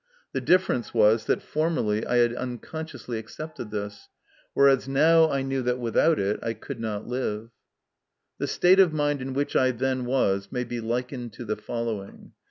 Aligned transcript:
The 0.31 0.41
difference 0.41 0.95
was 0.95 1.25
that 1.25 1.43
formerly 1.43 2.07
I 2.07 2.15
had 2.15 2.33
unconsciously 2.33 3.19
accepted 3.19 3.69
this, 3.69 4.09
whereas 4.55 4.87
now 4.87 5.29
I 5.29 5.43
knew 5.43 5.61
that 5.61 5.77
without 5.77 6.17
it 6.17 6.39
I 6.41 6.53
could 6.55 6.79
not 6.79 7.07
live. 7.07 7.51
The 8.39 8.47
state 8.47 8.79
of 8.79 8.93
mind 8.93 9.21
in 9.21 9.33
which 9.33 9.55
I 9.55 9.69
then 9.69 10.05
was 10.05 10.51
may 10.51 10.63
be 10.63 10.79
likened 10.81 11.33
to 11.33 11.45
the 11.45 11.55
following. 11.55 12.31